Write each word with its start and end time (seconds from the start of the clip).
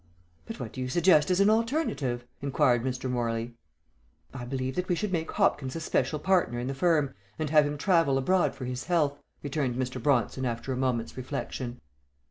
"But 0.47 0.59
what 0.59 0.73
do 0.73 0.81
you 0.81 0.89
suggest 0.89 1.29
as 1.29 1.39
an 1.39 1.51
alternative?" 1.51 2.25
inquired 2.41 2.81
Mr. 2.83 3.07
Morley. 3.07 3.53
"I 4.33 4.45
believe 4.45 4.75
that 4.77 4.87
we 4.89 4.95
should 4.95 5.11
make 5.13 5.31
Hopkins 5.33 5.75
a 5.75 5.79
special 5.79 6.17
partner 6.17 6.57
in 6.57 6.65
the 6.65 6.73
firm, 6.73 7.13
and 7.37 7.51
have 7.51 7.67
him 7.67 7.77
travel 7.77 8.17
abroad 8.17 8.55
for 8.55 8.65
his 8.65 8.85
health," 8.85 9.19
returned 9.43 9.75
Mr. 9.75 10.01
Bronson 10.01 10.43
after 10.43 10.73
a 10.73 10.75
moment's 10.75 11.17
reflection. 11.17 11.81